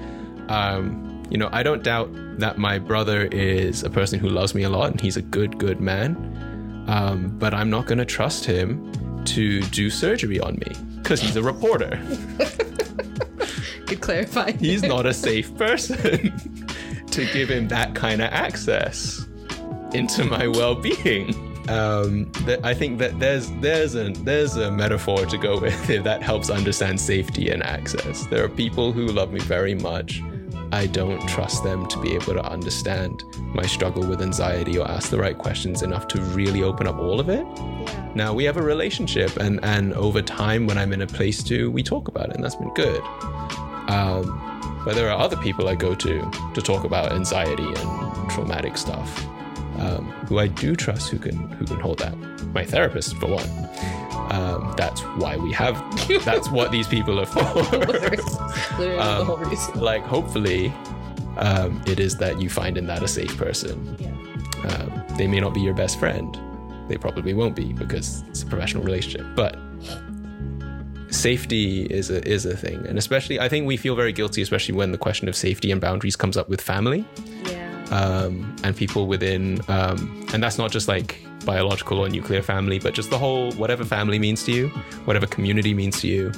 um, 0.47 1.08
you 1.29 1.37
know, 1.37 1.49
I 1.51 1.63
don't 1.63 1.83
doubt 1.83 2.09
that 2.39 2.57
my 2.57 2.79
brother 2.79 3.25
is 3.25 3.83
a 3.83 3.89
person 3.89 4.19
who 4.19 4.29
loves 4.29 4.55
me 4.55 4.63
a 4.63 4.69
lot 4.69 4.91
and 4.91 4.99
he's 4.99 5.17
a 5.17 5.21
good, 5.21 5.57
good 5.57 5.79
man. 5.79 6.85
Um, 6.87 7.37
but 7.37 7.53
I'm 7.53 7.69
not 7.69 7.85
going 7.85 7.99
to 7.99 8.05
trust 8.05 8.45
him 8.45 9.23
to 9.25 9.61
do 9.61 9.89
surgery 9.89 10.39
on 10.39 10.55
me 10.55 10.75
because 11.01 11.21
he's 11.21 11.35
a 11.35 11.43
reporter. 11.43 11.99
Good 13.85 14.01
clarify. 14.01 14.51
he's 14.51 14.83
not 14.83 15.07
a 15.07 15.13
safe 15.13 15.55
person 15.57 15.97
to 17.11 17.25
give 17.33 17.49
him 17.49 17.67
that 17.69 17.95
kind 17.95 18.21
of 18.21 18.31
access 18.31 19.25
into 19.93 20.23
my 20.25 20.47
well-being. 20.47 21.33
Um, 21.67 22.31
that 22.45 22.61
I 22.63 22.73
think 22.73 22.97
that 22.99 23.19
there's 23.19 23.51
there's 23.61 23.95
a 23.95 24.09
there's 24.09 24.55
a 24.55 24.71
metaphor 24.71 25.25
to 25.25 25.37
go 25.37 25.59
with 25.59 25.89
if 25.89 26.03
that 26.03 26.23
helps 26.23 26.49
understand 26.49 26.99
safety 26.99 27.49
and 27.49 27.61
access. 27.63 28.25
There 28.27 28.43
are 28.43 28.49
people 28.49 28.91
who 28.91 29.05
love 29.07 29.31
me 29.31 29.39
very 29.39 29.75
much. 29.75 30.21
I 30.71 30.87
don't 30.87 31.25
trust 31.27 31.63
them 31.63 31.87
to 31.87 31.99
be 31.99 32.13
able 32.13 32.33
to 32.33 32.45
understand 32.45 33.23
my 33.55 33.65
struggle 33.65 34.05
with 34.05 34.21
anxiety 34.21 34.77
or 34.77 34.87
ask 34.87 35.09
the 35.09 35.17
right 35.17 35.37
questions 35.37 35.81
enough 35.81 36.07
to 36.09 36.21
really 36.21 36.63
open 36.63 36.87
up 36.87 36.97
all 36.97 37.19
of 37.19 37.29
it. 37.29 37.45
Yeah. 37.45 38.11
Now 38.15 38.33
we 38.33 38.43
have 38.43 38.57
a 38.57 38.61
relationship, 38.61 39.37
and 39.37 39.59
and 39.63 39.93
over 39.93 40.21
time, 40.21 40.67
when 40.67 40.77
I'm 40.77 40.93
in 40.93 41.01
a 41.01 41.07
place 41.07 41.43
to, 41.43 41.71
we 41.71 41.83
talk 41.83 42.07
about 42.07 42.29
it, 42.29 42.35
and 42.35 42.43
that's 42.43 42.55
been 42.55 42.73
good. 42.73 43.01
Um, 43.87 44.45
but 44.85 44.95
there 44.95 45.09
are 45.09 45.19
other 45.19 45.37
people 45.37 45.67
I 45.67 45.75
go 45.75 45.95
to 45.95 46.31
to 46.53 46.61
talk 46.61 46.83
about 46.83 47.11
anxiety 47.11 47.67
and 47.67 48.29
traumatic 48.29 48.77
stuff, 48.77 49.25
um, 49.79 50.11
who 50.27 50.39
I 50.39 50.47
do 50.47 50.75
trust 50.75 51.09
who 51.09 51.17
can 51.17 51.37
who 51.51 51.65
can 51.65 51.79
hold 51.79 51.99
that. 51.99 52.15
My 52.53 52.65
therapist, 52.65 53.15
for 53.17 53.27
one. 53.27 53.49
Um, 54.31 54.73
that's 54.77 55.01
why 55.17 55.37
we 55.37 55.51
have. 55.53 55.75
That's 56.25 56.49
what 56.51 56.71
these 56.71 56.87
people 56.87 57.19
are 57.19 57.25
for. 57.25 57.41
Um, 58.99 59.27
like, 59.75 60.03
hopefully, 60.03 60.71
um, 61.37 61.81
it 61.87 61.99
is 61.99 62.17
that 62.17 62.39
you 62.39 62.49
find 62.49 62.77
in 62.77 62.85
that 62.87 63.01
a 63.01 63.07
safe 63.07 63.35
person. 63.37 63.97
Yeah. 63.99 64.09
Um, 64.69 65.03
they 65.17 65.25
may 65.25 65.39
not 65.39 65.53
be 65.53 65.61
your 65.61 65.73
best 65.73 65.97
friend. 65.97 66.37
They 66.87 66.97
probably 66.97 67.33
won't 67.33 67.55
be 67.55 67.73
because 67.73 68.23
it's 68.29 68.43
a 68.43 68.45
professional 68.45 68.83
relationship. 68.83 69.25
But 69.35 69.57
safety 71.09 71.85
is 71.85 72.09
a 72.09 72.25
is 72.27 72.45
a 72.45 72.55
thing, 72.55 72.85
and 72.87 72.97
especially 72.97 73.39
I 73.39 73.49
think 73.49 73.65
we 73.65 73.77
feel 73.77 73.95
very 73.95 74.13
guilty, 74.13 74.41
especially 74.41 74.75
when 74.75 74.91
the 74.91 74.97
question 74.97 75.27
of 75.27 75.35
safety 75.35 75.71
and 75.71 75.81
boundaries 75.81 76.15
comes 76.15 76.37
up 76.37 76.49
with 76.49 76.61
family. 76.61 77.05
Um, 77.91 78.55
and 78.63 78.75
people 78.75 79.07
within, 79.07 79.61
um, 79.67 80.25
and 80.33 80.43
that's 80.43 80.57
not 80.57 80.71
just 80.71 80.87
like 80.87 81.19
biological 81.45 81.99
or 81.99 82.09
nuclear 82.09 82.41
family, 82.41 82.79
but 82.79 82.93
just 82.93 83.09
the 83.09 83.17
whole 83.17 83.51
whatever 83.53 83.83
family 83.83 84.19
means 84.19 84.43
to 84.43 84.51
you, 84.51 84.67
whatever 85.05 85.25
community 85.25 85.73
means 85.73 85.99
to 86.01 86.07
you. 86.07 86.31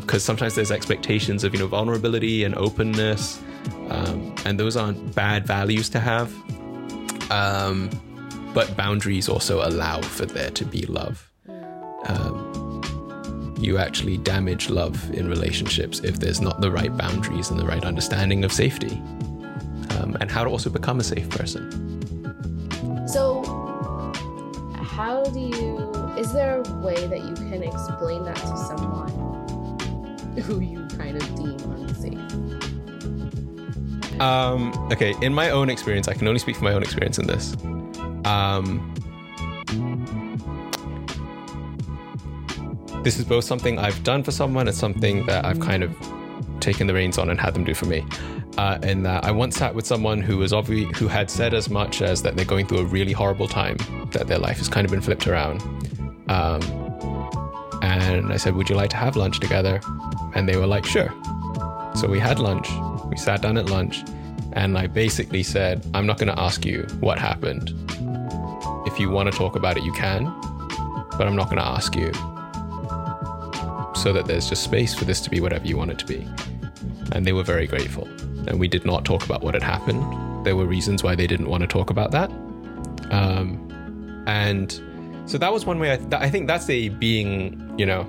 Because 0.00 0.24
sometimes 0.24 0.54
there's 0.54 0.70
expectations 0.70 1.44
of 1.44 1.54
you 1.54 1.60
know 1.60 1.66
vulnerability 1.66 2.44
and 2.44 2.54
openness, 2.54 3.40
um, 3.88 4.34
and 4.44 4.58
those 4.58 4.76
aren't 4.76 5.14
bad 5.14 5.46
values 5.46 5.88
to 5.90 6.00
have. 6.00 6.32
Um, 7.30 7.90
but 8.54 8.74
boundaries 8.76 9.28
also 9.28 9.66
allow 9.66 10.00
for 10.00 10.24
there 10.24 10.50
to 10.50 10.64
be 10.64 10.86
love. 10.86 11.30
Um, 12.06 13.54
you 13.58 13.76
actually 13.76 14.16
damage 14.18 14.70
love 14.70 15.10
in 15.12 15.28
relationships 15.28 16.00
if 16.00 16.18
there's 16.18 16.40
not 16.40 16.60
the 16.60 16.70
right 16.70 16.96
boundaries 16.96 17.50
and 17.50 17.58
the 17.58 17.66
right 17.66 17.84
understanding 17.84 18.44
of 18.44 18.52
safety 18.52 19.02
um, 20.08 20.16
and 20.20 20.30
how 20.30 20.44
to 20.44 20.50
also 20.50 20.70
become 20.70 21.00
a 21.00 21.04
safe 21.04 21.28
person. 21.30 21.70
So, 23.06 23.42
how 24.74 25.24
do 25.24 25.40
you? 25.40 25.92
Is 26.16 26.32
there 26.32 26.62
a 26.62 26.72
way 26.80 27.06
that 27.06 27.20
you 27.24 27.34
can 27.34 27.62
explain 27.62 28.24
that 28.24 28.36
to 28.36 28.56
someone 28.56 29.10
who 30.42 30.60
you 30.60 30.86
kind 30.96 31.16
of 31.16 31.34
deem 31.36 31.58
unsafe? 31.72 32.18
Um, 34.20 34.72
okay, 34.92 35.14
in 35.22 35.32
my 35.32 35.50
own 35.50 35.70
experience, 35.70 36.08
I 36.08 36.14
can 36.14 36.26
only 36.26 36.40
speak 36.40 36.56
from 36.56 36.64
my 36.64 36.72
own 36.72 36.82
experience 36.82 37.18
in 37.18 37.26
this. 37.28 37.56
Um, 38.24 38.94
this 43.04 43.18
is 43.18 43.24
both 43.24 43.44
something 43.44 43.78
I've 43.78 44.02
done 44.02 44.24
for 44.24 44.32
someone 44.32 44.66
and 44.66 44.76
something 44.76 45.24
that 45.26 45.44
I've 45.44 45.60
kind 45.60 45.84
of 45.84 45.94
taken 46.58 46.88
the 46.88 46.94
reins 46.94 47.16
on 47.16 47.30
and 47.30 47.40
had 47.40 47.54
them 47.54 47.62
do 47.62 47.74
for 47.74 47.86
me. 47.86 48.04
Uh, 48.58 48.76
in 48.82 49.04
that 49.04 49.24
I 49.24 49.30
once 49.30 49.56
sat 49.56 49.72
with 49.72 49.86
someone 49.86 50.20
who 50.20 50.36
was 50.36 50.52
obvi- 50.52 50.92
who 50.96 51.06
had 51.06 51.30
said 51.30 51.54
as 51.54 51.70
much 51.70 52.02
as 52.02 52.22
that 52.24 52.34
they're 52.34 52.44
going 52.44 52.66
through 52.66 52.80
a 52.80 52.84
really 52.86 53.12
horrible 53.12 53.46
time, 53.46 53.76
that 54.10 54.26
their 54.26 54.38
life 54.38 54.58
has 54.58 54.68
kind 54.68 54.84
of 54.84 54.90
been 54.90 55.00
flipped 55.00 55.28
around. 55.28 55.62
Um, 56.28 56.60
and 57.82 58.32
I 58.32 58.36
said, 58.36 58.56
"Would 58.56 58.68
you 58.68 58.74
like 58.74 58.90
to 58.90 58.96
have 58.96 59.14
lunch 59.14 59.38
together?" 59.38 59.80
And 60.34 60.48
they 60.48 60.56
were 60.56 60.66
like, 60.66 60.84
"Sure." 60.84 61.14
So 61.94 62.08
we 62.08 62.18
had 62.18 62.40
lunch. 62.40 62.68
We 63.08 63.16
sat 63.16 63.42
down 63.42 63.58
at 63.58 63.66
lunch, 63.66 64.02
and 64.52 64.76
I 64.76 64.86
basically 64.86 65.42
said, 65.42 65.84
I'm 65.94 66.06
not 66.06 66.18
going 66.18 66.34
to 66.34 66.40
ask 66.40 66.64
you 66.64 66.86
what 67.00 67.18
happened. 67.18 67.72
If 68.86 68.98
you 68.98 69.10
want 69.10 69.30
to 69.30 69.36
talk 69.36 69.56
about 69.56 69.76
it, 69.76 69.84
you 69.84 69.92
can, 69.92 70.24
but 71.16 71.26
I'm 71.26 71.36
not 71.36 71.46
going 71.46 71.58
to 71.58 71.66
ask 71.66 71.94
you. 71.94 72.12
So 73.94 74.12
that 74.12 74.24
there's 74.26 74.48
just 74.48 74.62
space 74.62 74.94
for 74.94 75.04
this 75.04 75.20
to 75.22 75.30
be 75.30 75.40
whatever 75.40 75.66
you 75.66 75.76
want 75.76 75.90
it 75.90 75.98
to 76.00 76.06
be. 76.06 76.26
And 77.12 77.24
they 77.26 77.32
were 77.32 77.42
very 77.42 77.66
grateful. 77.66 78.06
And 78.46 78.58
we 78.60 78.68
did 78.68 78.84
not 78.84 79.04
talk 79.04 79.24
about 79.24 79.42
what 79.42 79.54
had 79.54 79.62
happened. 79.62 80.02
There 80.46 80.56
were 80.56 80.66
reasons 80.66 81.02
why 81.02 81.14
they 81.14 81.26
didn't 81.26 81.48
want 81.48 81.62
to 81.62 81.66
talk 81.66 81.90
about 81.90 82.10
that. 82.12 82.30
Um, 83.10 84.24
and 84.26 84.72
so 85.26 85.38
that 85.38 85.52
was 85.52 85.64
one 85.66 85.78
way 85.78 85.92
I, 85.92 85.96
th- 85.96 86.12
I 86.12 86.30
think 86.30 86.46
that's 86.46 86.68
a 86.70 86.88
being, 86.90 87.74
you 87.78 87.86
know, 87.86 88.06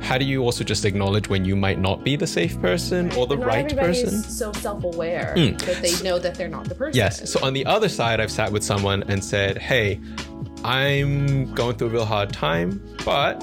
how 0.00 0.16
do 0.16 0.24
you 0.24 0.42
also 0.42 0.64
just 0.64 0.84
acknowledge 0.84 1.28
when 1.28 1.44
you 1.44 1.54
might 1.54 1.78
not 1.78 2.02
be 2.04 2.16
the 2.16 2.26
safe 2.26 2.58
person 2.60 3.12
or 3.12 3.26
the 3.26 3.36
Not 3.36 3.46
right 3.46 3.76
person? 3.76 4.22
so 4.22 4.50
self-aware 4.52 5.34
Mm. 5.36 5.58
that 5.60 5.82
they 5.82 6.02
know 6.02 6.18
that 6.18 6.36
they're 6.36 6.48
not 6.48 6.64
the 6.68 6.74
person. 6.74 6.96
Yes. 6.96 7.30
So 7.30 7.38
on 7.44 7.52
the 7.52 7.66
other 7.66 7.88
side, 7.88 8.18
I've 8.20 8.30
sat 8.30 8.50
with 8.50 8.64
someone 8.64 9.02
and 9.08 9.22
said, 9.22 9.58
"Hey, 9.58 10.00
I'm 10.64 11.52
going 11.54 11.76
through 11.76 11.88
a 11.88 11.90
real 11.90 12.04
hard 12.06 12.32
time, 12.32 12.82
but 13.04 13.38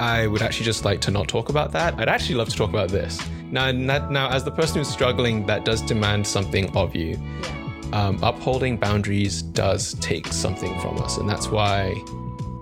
I 0.00 0.26
would 0.26 0.42
actually 0.42 0.66
just 0.66 0.84
like 0.84 1.00
to 1.02 1.10
not 1.10 1.28
talk 1.28 1.48
about 1.48 1.72
that. 1.72 1.98
I'd 1.98 2.08
actually 2.08 2.36
love 2.36 2.48
to 2.48 2.56
talk 2.56 2.70
about 2.70 2.88
this." 2.88 3.20
Now, 3.50 3.70
not, 3.70 4.10
now, 4.10 4.28
as 4.30 4.44
the 4.44 4.50
person 4.50 4.78
who's 4.78 4.88
struggling, 4.88 5.46
that 5.46 5.64
does 5.64 5.80
demand 5.82 6.26
something 6.26 6.74
of 6.76 6.96
you. 6.96 7.18
Yeah. 7.42 7.66
Um, 7.92 8.18
upholding 8.22 8.76
boundaries 8.76 9.42
does 9.42 9.94
take 10.00 10.26
something 10.28 10.78
from 10.80 10.98
us, 10.98 11.18
and 11.18 11.28
that's 11.28 11.48
why 11.48 11.94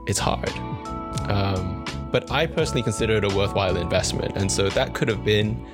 it's 0.06 0.18
hard. 0.18 0.52
Um, 1.30 1.84
but 2.12 2.30
I 2.30 2.46
personally 2.46 2.82
consider 2.82 3.16
it 3.16 3.24
a 3.24 3.34
worthwhile 3.34 3.76
investment, 3.76 4.36
and 4.36 4.52
so 4.52 4.68
that 4.68 4.94
could 4.94 5.08
have 5.08 5.24
been 5.24 5.66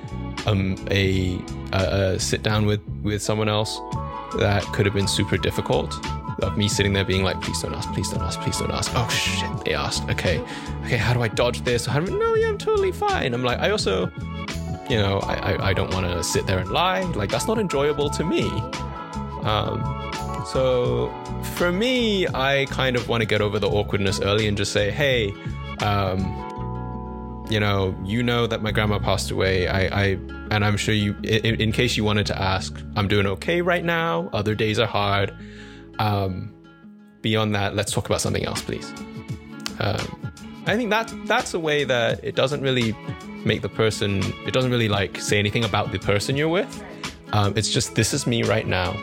um, 0.45 0.75
a, 0.89 1.39
a, 1.73 2.13
a 2.15 2.19
sit 2.19 2.43
down 2.43 2.65
with 2.65 2.81
with 3.03 3.21
someone 3.21 3.49
else 3.49 3.79
that 4.37 4.63
could 4.73 4.85
have 4.85 4.95
been 4.95 5.07
super 5.07 5.37
difficult. 5.37 5.93
Of 6.41 6.57
me 6.57 6.67
sitting 6.67 6.93
there 6.93 7.05
being 7.05 7.23
like, 7.23 7.39
please 7.41 7.61
don't 7.61 7.75
ask, 7.75 7.91
please 7.93 8.09
don't 8.09 8.23
ask, 8.23 8.39
please 8.41 8.57
don't 8.57 8.71
ask. 8.71 8.91
Oh 8.95 9.07
shit, 9.09 9.63
they 9.63 9.73
asked. 9.75 10.09
Okay, 10.09 10.43
okay, 10.85 10.97
how 10.97 11.13
do 11.13 11.21
I 11.21 11.27
dodge 11.27 11.61
this? 11.63 11.85
How 11.85 11.99
do 11.99 12.17
no, 12.17 12.33
yeah, 12.33 12.49
I'm 12.49 12.57
totally 12.57 12.91
fine. 12.91 13.33
I'm 13.33 13.43
like, 13.43 13.59
I 13.59 13.69
also, 13.69 14.11
you 14.89 14.97
know, 14.97 15.19
I 15.19 15.35
I, 15.35 15.69
I 15.69 15.73
don't 15.73 15.93
want 15.93 16.07
to 16.07 16.23
sit 16.23 16.47
there 16.47 16.57
and 16.57 16.71
lie. 16.71 17.01
Like 17.01 17.29
that's 17.29 17.47
not 17.47 17.59
enjoyable 17.59 18.09
to 18.09 18.23
me. 18.23 18.49
Um, 19.43 19.83
so 20.45 21.11
for 21.55 21.71
me, 21.71 22.27
I 22.27 22.65
kind 22.69 22.95
of 22.95 23.07
want 23.07 23.21
to 23.21 23.27
get 23.27 23.41
over 23.41 23.59
the 23.59 23.69
awkwardness 23.69 24.19
early 24.19 24.47
and 24.47 24.57
just 24.57 24.71
say, 24.71 24.91
hey, 24.91 25.31
um, 25.81 26.19
you 27.49 27.59
know, 27.59 27.95
you 28.03 28.23
know 28.23 28.47
that 28.47 28.61
my 28.61 28.71
grandma 28.71 28.97
passed 28.97 29.29
away. 29.29 29.67
I, 29.67 30.03
I 30.03 30.05
and 30.51 30.65
I'm 30.65 30.77
sure 30.77 30.93
you, 30.93 31.15
in, 31.23 31.61
in 31.61 31.71
case 31.71 31.97
you 31.97 32.03
wanted 32.03 32.25
to 32.27 32.41
ask, 32.41 32.75
I'm 32.95 33.07
doing 33.07 33.27
okay 33.27 33.61
right 33.61 33.83
now. 33.83 34.29
Other 34.33 34.55
days 34.55 34.79
are 34.79 34.87
hard. 34.87 35.35
Um, 36.01 36.51
beyond 37.21 37.53
that, 37.53 37.75
let's 37.75 37.91
talk 37.91 38.07
about 38.07 38.21
something 38.21 38.43
else, 38.43 38.61
please. 38.63 38.91
Um, 39.79 40.33
I 40.65 40.75
think 40.75 40.89
that 40.89 41.13
that's 41.25 41.53
a 41.53 41.59
way 41.59 41.83
that 41.83 42.23
it 42.23 42.35
doesn't 42.35 42.61
really 42.61 42.95
make 43.45 43.61
the 43.61 43.69
person. 43.69 44.23
It 44.47 44.51
doesn't 44.51 44.71
really 44.71 44.89
like 44.89 45.21
say 45.21 45.37
anything 45.37 45.63
about 45.63 45.91
the 45.91 45.99
person 45.99 46.35
you're 46.35 46.49
with. 46.49 46.83
Um, 47.33 47.53
it's 47.55 47.69
just 47.71 47.93
this 47.93 48.13
is 48.13 48.25
me 48.25 48.41
right 48.41 48.65
now. 48.65 48.97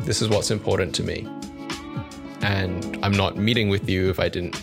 This 0.00 0.22
is 0.22 0.28
what's 0.28 0.52
important 0.52 0.94
to 0.96 1.02
me, 1.02 1.26
and 2.42 2.96
I'm 3.02 3.12
not 3.12 3.36
meeting 3.36 3.68
with 3.68 3.88
you 3.88 4.08
if 4.08 4.20
I 4.20 4.28
didn't, 4.28 4.54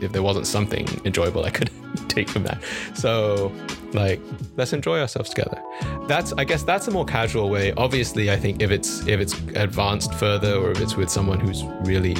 if 0.00 0.12
there 0.12 0.22
wasn't 0.22 0.46
something 0.46 0.86
enjoyable 1.04 1.44
I 1.44 1.50
could 1.50 1.70
take 2.08 2.30
from 2.30 2.44
that. 2.44 2.62
So, 2.94 3.52
like, 3.94 4.20
let's 4.56 4.72
enjoy 4.72 5.00
ourselves 5.00 5.30
together. 5.30 5.62
That's, 6.08 6.32
I 6.34 6.44
guess, 6.44 6.62
that's 6.62 6.88
a 6.88 6.90
more 6.90 7.04
casual 7.04 7.50
way. 7.50 7.72
Obviously, 7.76 8.30
I 8.30 8.36
think 8.36 8.62
if 8.62 8.70
it's 8.70 9.06
if 9.06 9.20
it's 9.20 9.34
advanced 9.54 10.14
further 10.14 10.54
or 10.54 10.70
if 10.70 10.80
it's 10.80 10.96
with 10.96 11.10
someone 11.10 11.40
who's 11.40 11.64
really 11.88 12.16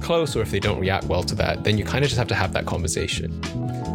close 0.00 0.34
or 0.36 0.42
if 0.42 0.50
they 0.50 0.60
don't 0.60 0.80
react 0.80 1.04
well 1.04 1.22
to 1.22 1.34
that, 1.36 1.64
then 1.64 1.78
you 1.78 1.84
kind 1.84 2.04
of 2.04 2.08
just 2.08 2.18
have 2.18 2.28
to 2.28 2.34
have 2.34 2.52
that 2.52 2.66
conversation. 2.66 3.40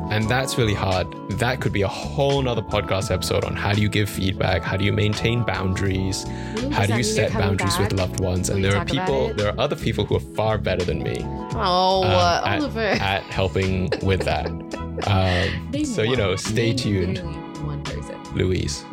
And 0.10 0.30
that's 0.30 0.58
really 0.58 0.74
hard. 0.74 1.08
That 1.32 1.60
could 1.60 1.74
be 1.74 1.82
a 1.82 1.88
whole 1.88 2.42
nother 2.42 2.62
podcast 2.62 3.12
episode 3.12 3.44
on 3.44 3.58
how 3.58 3.74
do 3.74 3.82
you 3.82 3.90
give 3.90 4.10
feedback, 4.10 4.64
how 4.64 4.78
do 4.78 4.86
you 4.86 4.94
maintain 4.94 5.44
boundaries, 5.44 6.24
how 6.72 6.86
do 6.86 6.96
you 6.96 7.04
set 7.04 7.34
boundaries 7.34 7.78
with 7.78 7.92
loved 7.92 8.22
ones. 8.22 8.50
And 8.50 8.64
there 8.64 8.78
are 8.78 8.86
people, 8.86 9.34
there 9.34 9.50
are 9.50 9.60
other 9.60 9.76
people 9.76 10.06
who 10.06 10.16
are 10.16 10.22
far 10.22 10.58
better 10.58 10.86
than 10.86 11.04
me. 11.04 11.18
Oh, 11.56 12.04
um, 12.06 12.12
uh, 12.12 12.42
at, 12.46 12.60
Oliver. 12.60 12.80
at 12.80 13.24
helping 13.24 13.92
with 14.02 14.22
that. 14.22 14.48
Um, 15.06 15.74
so 15.86 16.02
you 16.02 16.16
know, 16.16 16.36
stay 16.36 16.74
tuned. 16.74 17.20
One 17.66 17.84
person. 17.84 18.18
Louise. 18.34 18.84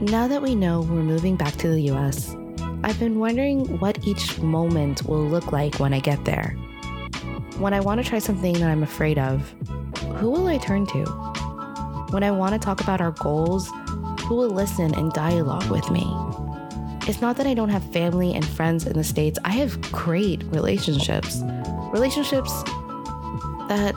Now 0.00 0.28
that 0.28 0.42
we 0.42 0.54
know 0.54 0.80
we're 0.82 1.02
moving 1.02 1.36
back 1.36 1.54
to 1.56 1.68
the 1.68 1.80
US, 1.92 2.36
I've 2.82 2.98
been 2.98 3.18
wondering 3.18 3.78
what 3.78 4.06
each 4.06 4.38
moment 4.40 5.06
will 5.06 5.24
look 5.24 5.52
like 5.52 5.76
when 5.76 5.94
I 5.94 6.00
get 6.00 6.24
there. 6.24 6.50
When 7.58 7.72
I 7.72 7.80
want 7.80 8.02
to 8.02 8.08
try 8.08 8.18
something 8.18 8.52
that 8.54 8.68
I'm 8.68 8.82
afraid 8.82 9.18
of, 9.18 9.54
who 10.16 10.30
will 10.30 10.46
I 10.48 10.58
turn 10.58 10.86
to? 10.88 11.04
When 12.10 12.22
I 12.22 12.30
want 12.30 12.52
to 12.52 12.58
talk 12.58 12.80
about 12.80 13.00
our 13.00 13.12
goals, 13.12 13.70
who 14.26 14.36
will 14.36 14.50
listen 14.50 14.94
and 14.94 15.12
dialogue 15.12 15.70
with 15.70 15.90
me? 15.90 16.04
It's 17.06 17.20
not 17.20 17.36
that 17.36 17.46
I 17.46 17.52
don't 17.52 17.68
have 17.68 17.84
family 17.92 18.32
and 18.32 18.42
friends 18.42 18.86
in 18.86 18.94
the 18.94 19.04
States, 19.04 19.38
I 19.44 19.50
have 19.50 19.80
great 19.92 20.42
relationships. 20.44 21.42
Relationships 21.92 22.62
that 23.68 23.94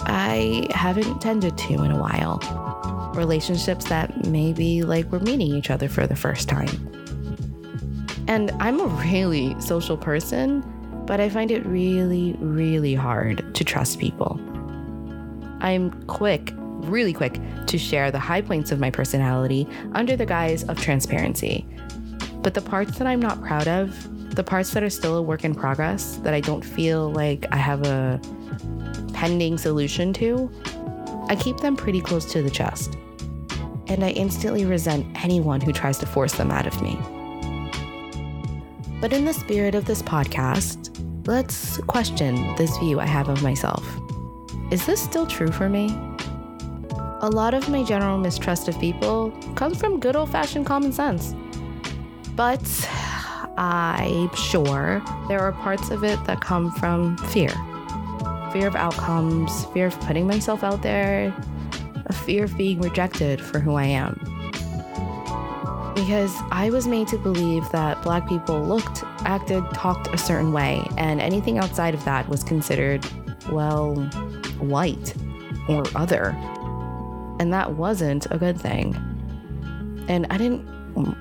I 0.00 0.66
haven't 0.74 1.20
tended 1.20 1.56
to 1.56 1.74
in 1.74 1.92
a 1.92 1.98
while. 2.00 2.40
Relationships 3.14 3.84
that 3.88 4.26
maybe 4.26 4.82
like 4.82 5.06
we're 5.12 5.20
meeting 5.20 5.54
each 5.54 5.70
other 5.70 5.88
for 5.88 6.08
the 6.08 6.16
first 6.16 6.48
time. 6.48 6.68
And 8.26 8.50
I'm 8.58 8.80
a 8.80 8.86
really 8.86 9.58
social 9.60 9.96
person, 9.96 10.64
but 11.06 11.20
I 11.20 11.28
find 11.28 11.52
it 11.52 11.64
really, 11.64 12.32
really 12.40 12.94
hard 12.94 13.54
to 13.54 13.62
trust 13.62 14.00
people. 14.00 14.40
I'm 15.60 15.92
quick, 16.08 16.52
really 16.56 17.12
quick, 17.12 17.40
to 17.66 17.78
share 17.78 18.10
the 18.10 18.18
high 18.18 18.40
points 18.40 18.72
of 18.72 18.80
my 18.80 18.90
personality 18.90 19.68
under 19.92 20.16
the 20.16 20.26
guise 20.26 20.64
of 20.64 20.80
transparency. 20.80 21.64
But 22.42 22.54
the 22.54 22.62
parts 22.62 22.98
that 22.98 23.06
I'm 23.06 23.20
not 23.20 23.42
proud 23.42 23.68
of, 23.68 24.34
the 24.34 24.44
parts 24.44 24.72
that 24.74 24.82
are 24.82 24.90
still 24.90 25.16
a 25.16 25.22
work 25.22 25.44
in 25.44 25.54
progress, 25.54 26.16
that 26.22 26.34
I 26.34 26.40
don't 26.40 26.64
feel 26.64 27.10
like 27.12 27.46
I 27.50 27.56
have 27.56 27.82
a 27.86 28.20
pending 29.12 29.58
solution 29.58 30.12
to, 30.14 30.50
I 31.28 31.36
keep 31.36 31.58
them 31.58 31.76
pretty 31.76 32.00
close 32.00 32.24
to 32.32 32.42
the 32.42 32.50
chest. 32.50 32.96
And 33.88 34.04
I 34.04 34.10
instantly 34.10 34.64
resent 34.64 35.06
anyone 35.24 35.60
who 35.60 35.72
tries 35.72 35.98
to 35.98 36.06
force 36.06 36.34
them 36.34 36.50
out 36.50 36.66
of 36.66 36.80
me. 36.82 36.98
But 39.00 39.12
in 39.12 39.24
the 39.24 39.32
spirit 39.32 39.74
of 39.74 39.84
this 39.84 40.02
podcast, 40.02 41.26
let's 41.26 41.78
question 41.86 42.54
this 42.56 42.76
view 42.78 43.00
I 43.00 43.06
have 43.06 43.28
of 43.28 43.42
myself. 43.42 43.84
Is 44.70 44.84
this 44.86 45.00
still 45.02 45.26
true 45.26 45.50
for 45.50 45.68
me? 45.68 45.88
A 47.20 47.30
lot 47.30 47.54
of 47.54 47.68
my 47.68 47.82
general 47.82 48.18
mistrust 48.18 48.68
of 48.68 48.78
people 48.78 49.32
comes 49.54 49.78
from 49.78 49.98
good 49.98 50.14
old 50.14 50.30
fashioned 50.30 50.66
common 50.66 50.92
sense. 50.92 51.34
But 52.38 52.88
I'm 53.58 54.34
sure 54.34 55.02
there 55.28 55.40
are 55.40 55.52
parts 55.52 55.90
of 55.90 56.04
it 56.04 56.24
that 56.24 56.40
come 56.40 56.70
from 56.72 57.18
fear 57.18 57.52
fear 58.52 58.66
of 58.66 58.76
outcomes, 58.76 59.66
fear 59.66 59.88
of 59.88 60.00
putting 60.00 60.26
myself 60.26 60.64
out 60.64 60.80
there, 60.80 61.36
a 62.06 62.12
fear 62.14 62.44
of 62.44 62.56
being 62.56 62.80
rejected 62.80 63.42
for 63.42 63.58
who 63.58 63.74
I 63.74 63.84
am 63.84 64.18
because 65.94 66.32
I 66.52 66.70
was 66.70 66.86
made 66.86 67.08
to 67.08 67.18
believe 67.18 67.68
that 67.70 68.00
black 68.02 68.28
people 68.28 68.62
looked, 68.62 69.02
acted, 69.24 69.64
talked 69.74 70.06
a 70.14 70.18
certain 70.18 70.52
way, 70.52 70.86
and 70.96 71.20
anything 71.20 71.58
outside 71.58 71.92
of 71.92 72.04
that 72.04 72.28
was 72.28 72.44
considered, 72.44 73.04
well, 73.50 73.96
white 74.60 75.12
or 75.68 75.84
other. 75.96 76.28
And 77.40 77.52
that 77.52 77.74
wasn't 77.74 78.26
a 78.30 78.38
good 78.38 78.60
thing. 78.60 78.94
And 80.06 80.28
I 80.30 80.38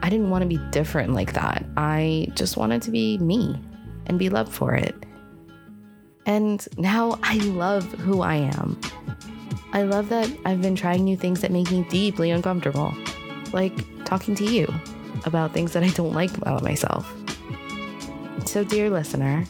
I 0.02 0.10
didn't 0.10 0.30
want 0.30 0.44
to 0.44 0.48
be 0.48 0.58
different 0.72 1.14
like 1.14 1.34
that. 1.34 1.66
I 1.76 2.28
just 2.36 2.58
wanted 2.58 2.82
to 2.84 2.92
be 2.92 3.18
me 3.20 3.60
and 4.06 4.18
be 4.18 4.30
loved 4.30 4.52
for 4.52 4.74
it. 4.74 4.96
And 6.26 6.68
now 6.78 7.20
I 7.24 7.38
love 7.38 7.86
who 7.94 8.22
I 8.22 8.36
am. 8.36 8.80
I 9.74 9.84
love 9.84 10.10
that 10.10 10.30
I've 10.46 10.62
been 10.62 10.76
trying 10.76 11.04
new 11.04 11.18
things 11.18 11.42
that 11.42 11.52
make 11.52 11.70
me 11.72 11.86
deeply 11.90 12.32
uncomfortable 12.32 12.94
like 13.54 13.74
talking 14.06 14.36
to 14.36 14.44
you 14.44 14.68
about 15.26 15.54
things 15.54 15.74
that 15.74 15.84
I 15.84 15.90
don't 15.90 16.14
like 16.14 16.36
about 16.38 16.64
myself. 16.64 17.14
So, 18.46 18.64
dear 18.64 18.90
listener, 18.90 19.42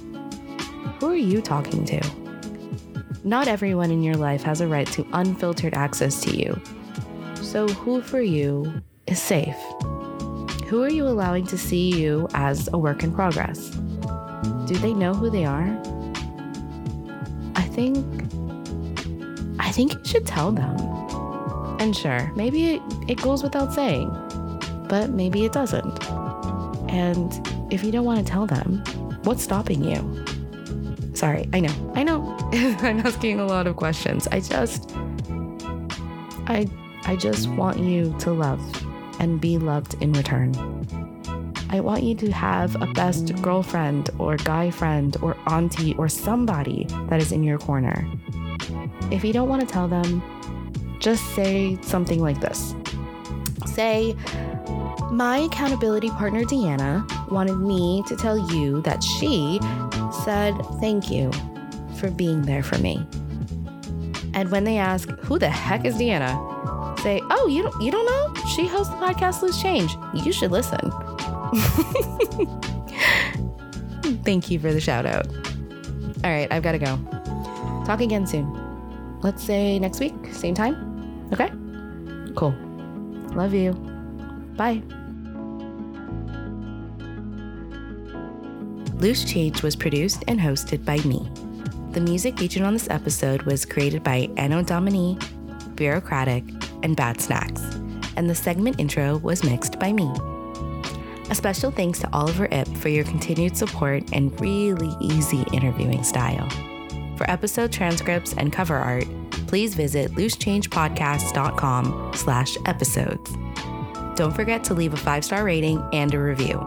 who 0.99 1.11
are 1.11 1.15
you 1.15 1.41
talking 1.41 1.85
to? 1.85 2.01
Not 3.23 3.47
everyone 3.47 3.91
in 3.91 4.01
your 4.01 4.15
life 4.15 4.41
has 4.43 4.61
a 4.61 4.67
right 4.67 4.87
to 4.87 5.05
unfiltered 5.13 5.73
access 5.73 6.21
to 6.21 6.35
you. 6.35 6.59
So, 7.41 7.67
who 7.67 8.01
for 8.01 8.21
you 8.21 8.81
is 9.05 9.21
safe? 9.21 9.55
Who 10.67 10.83
are 10.83 10.89
you 10.89 11.07
allowing 11.07 11.47
to 11.47 11.57
see 11.57 11.89
you 11.97 12.27
as 12.33 12.67
a 12.73 12.77
work 12.77 13.01
in 13.01 13.13
progress? 13.13 13.69
Do 14.65 14.75
they 14.75 14.93
know 14.93 15.13
who 15.13 15.29
they 15.29 15.45
are? 15.45 15.65
I 17.55 17.61
think. 17.61 17.97
I 19.59 19.71
think 19.71 19.93
you 19.93 20.03
should 20.03 20.27
tell 20.27 20.51
them. 20.51 20.75
And 21.79 21.95
sure, 21.95 22.33
maybe 22.35 22.81
it, 23.07 23.21
goes 23.21 23.43
without 23.43 23.73
saying, 23.73 24.09
but 24.89 25.09
maybe 25.11 25.45
it 25.45 25.53
doesn't. 25.53 26.03
And 26.89 27.31
if 27.71 27.81
you 27.81 27.91
don't 27.93 28.03
want 28.03 28.19
to 28.19 28.29
tell 28.29 28.45
them, 28.45 28.83
what's 29.23 29.43
stopping 29.43 29.85
you? 29.85 30.25
Sorry, 31.13 31.47
I 31.53 31.61
know, 31.61 31.93
I 31.95 32.03
know. 32.03 32.35
I'm 32.51 32.99
asking 33.05 33.39
a 33.39 33.45
lot 33.45 33.67
of 33.67 33.77
questions. 33.77 34.27
I 34.33 34.41
just, 34.41 34.91
I, 36.47 36.67
I 37.05 37.15
just 37.15 37.47
want 37.51 37.79
you 37.79 38.13
to 38.19 38.31
love 38.31 38.59
and 39.19 39.41
be 39.41 39.57
loved 39.57 39.95
in 40.01 40.13
return. 40.13 40.53
I 41.69 41.81
want 41.81 42.03
you 42.03 42.15
to 42.15 42.31
have 42.31 42.81
a 42.81 42.87
best 42.93 43.35
girlfriend 43.41 44.09
or 44.19 44.37
guy 44.37 44.71
friend 44.71 45.15
or 45.21 45.35
auntie 45.47 45.95
or 45.95 46.07
somebody 46.07 46.87
that 47.09 47.21
is 47.21 47.31
in 47.31 47.43
your 47.43 47.57
corner. 47.57 48.07
If 49.11 49.23
you 49.23 49.33
don't 49.33 49.49
want 49.49 49.61
to 49.61 49.67
tell 49.67 49.87
them, 49.87 50.23
just 50.99 51.23
say 51.35 51.77
something 51.81 52.21
like 52.21 52.39
this 52.41 52.73
Say, 53.65 54.15
my 55.11 55.39
accountability 55.39 56.09
partner, 56.09 56.43
Deanna, 56.43 57.05
wanted 57.29 57.57
me 57.57 58.03
to 58.07 58.15
tell 58.15 58.51
you 58.51 58.81
that 58.81 59.03
she 59.03 59.59
said 60.23 60.53
thank 60.79 61.11
you 61.11 61.31
for 61.97 62.09
being 62.09 62.41
there 62.43 62.63
for 62.63 62.77
me. 62.79 63.05
And 64.33 64.51
when 64.51 64.63
they 64.63 64.77
ask, 64.77 65.09
who 65.09 65.39
the 65.39 65.49
heck 65.49 65.85
is 65.85 65.95
Deanna? 65.95 66.99
Say, 66.99 67.21
oh, 67.29 67.47
you 67.47 67.63
don't, 67.63 67.81
you 67.81 67.91
don't 67.91 68.05
know? 68.05 68.26
She 68.55 68.67
hosts 68.67 68.93
the 68.93 68.99
podcast 68.99 69.41
Loose 69.41 69.61
Change. 69.61 69.95
You 70.13 70.31
should 70.31 70.51
listen. 70.51 70.79
Thank 74.23 74.49
you 74.49 74.59
for 74.59 74.71
the 74.73 74.81
shout 74.81 75.05
out. 75.05 75.27
All 76.23 76.31
right, 76.31 76.47
I've 76.51 76.63
got 76.63 76.71
to 76.73 76.79
go. 76.79 76.97
Talk 77.85 78.01
again 78.01 78.25
soon. 78.25 78.51
Let's 79.21 79.43
say 79.43 79.79
next 79.79 79.99
week, 79.99 80.13
same 80.31 80.55
time. 80.55 81.29
Okay? 81.33 81.49
Cool. 82.35 82.55
Love 83.35 83.53
you. 83.53 83.73
Bye. 84.55 84.81
Loose 88.95 89.23
Change 89.23 89.61
was 89.61 89.75
produced 89.75 90.23
and 90.27 90.39
hosted 90.39 90.83
by 90.83 90.97
me. 90.99 91.29
The 91.91 92.01
music 92.01 92.37
featured 92.37 92.63
on 92.63 92.73
this 92.73 92.89
episode 92.89 93.43
was 93.43 93.65
created 93.65 94.03
by 94.03 94.29
Anno 94.37 94.63
Domini, 94.63 95.17
Bureaucratic, 95.75 96.43
and 96.83 96.95
Bad 96.95 97.21
Snacks, 97.21 97.61
and 98.17 98.29
the 98.29 98.35
segment 98.35 98.79
intro 98.79 99.17
was 99.19 99.43
mixed 99.43 99.79
by 99.79 99.93
me. 99.93 100.11
A 101.29 101.35
special 101.35 101.71
thanks 101.71 101.99
to 101.99 102.09
Oliver 102.13 102.47
Ip 102.51 102.67
for 102.77 102.89
your 102.89 103.03
continued 103.05 103.55
support 103.55 104.03
and 104.13 104.39
really 104.41 104.95
easy 104.99 105.45
interviewing 105.53 106.03
style. 106.03 106.49
For 107.17 107.29
episode 107.29 107.71
transcripts 107.71 108.33
and 108.33 108.51
cover 108.51 108.75
art, 108.75 109.07
please 109.47 109.75
visit 109.75 110.11
loosechangepodcast.com 110.11 112.11
slash 112.13 112.57
episodes. 112.65 113.37
Don't 114.15 114.35
forget 114.35 114.63
to 114.65 114.73
leave 114.73 114.93
a 114.93 114.97
five-star 114.97 115.43
rating 115.43 115.83
and 115.93 116.13
a 116.13 116.19
review. 116.19 116.59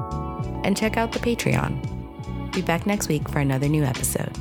And 0.64 0.76
check 0.76 0.96
out 0.96 1.12
the 1.12 1.18
Patreon. 1.18 2.52
Be 2.52 2.62
back 2.62 2.86
next 2.86 3.08
week 3.08 3.28
for 3.28 3.38
another 3.38 3.68
new 3.68 3.84
episode. 3.84 4.36